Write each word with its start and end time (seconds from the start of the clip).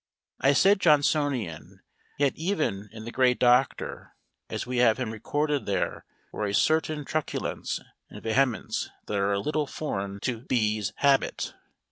I 0.39 0.53
said 0.53 0.79
"Johnsonian" 0.79 1.81
yet 2.17 2.33
even 2.35 2.89
in 2.91 3.05
the 3.05 3.11
great 3.11 3.37
Doctor 3.37 4.15
as 4.49 4.65
we 4.65 4.77
have 4.77 4.97
him 4.97 5.11
recorded 5.11 5.67
there 5.67 6.05
were 6.31 6.47
a 6.47 6.55
certain 6.55 7.05
truculence 7.05 7.79
and 8.09 8.23
vehemence 8.23 8.89
that 9.05 9.19
are 9.19 9.31
a 9.33 9.37
little 9.39 9.67
foreign 9.67 10.19
to 10.21 10.39
B 10.41 10.81
's 10.81 10.91
habit. 10.95 11.53